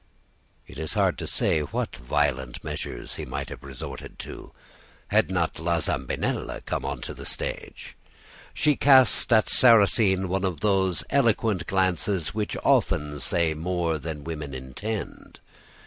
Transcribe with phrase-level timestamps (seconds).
[0.65, 4.51] It is hard to say what violent measures he might have resorted to,
[5.09, 7.95] had not La Zambinella come on the stage.
[8.51, 14.55] She cast at Sarrasine one of those eloquent glances which often say more than women
[14.55, 15.39] intend.